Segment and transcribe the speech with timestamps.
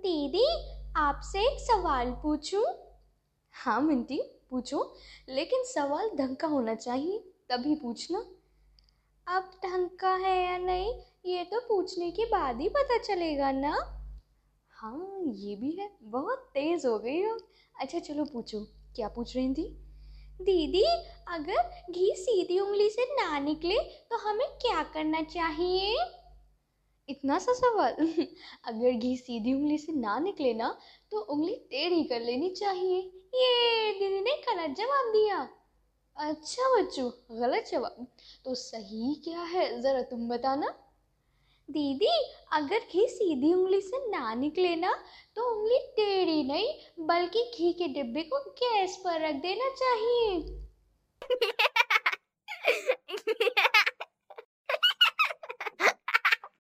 [0.00, 0.46] दीदी
[0.96, 2.64] आपसे एक सवाल पूछूँ?
[3.52, 4.96] हाँ मिंटी पूछो।
[5.28, 7.18] लेकिन सवाल ढंग का होना चाहिए
[7.48, 8.18] तभी पूछना।
[9.26, 10.92] अब ढंग का है या नहीं
[11.26, 13.72] ये तो पूछने के बाद ही पता चलेगा ना?
[14.70, 17.38] हाँ ये भी है। बहुत तेज हो गई हो।
[17.80, 18.60] अच्छा चलो पूछो।
[18.96, 19.68] क्या पूछ रही थी?
[20.42, 20.84] दीदी
[21.28, 23.78] अगर घी सीधी उंगली से ना निकले
[24.10, 25.96] तो हमें क्या करना चाहिए?
[27.10, 27.96] इतना सा सवाल।
[28.64, 30.68] अगर घी सीधी उंगली से ना निकले ना
[31.10, 32.98] तो उंगली टेढ़ी कर लेनी चाहिए।
[33.34, 35.48] ये दीदी ने गलत जवाब दिया।
[36.16, 37.10] अच्छा बच्चों,
[37.40, 38.06] गलत जवाब।
[38.44, 40.74] तो सही क्या है, ज़रा तुम बताना।
[41.68, 42.08] दीदी,
[42.52, 44.92] अगर घी सीधी उंगली से ना निकले ना
[45.36, 46.72] तो उंगली टेढ़ी नहीं,
[47.06, 50.60] बल्कि घी के डिब्बे को गैस पर रख देना चाहिए।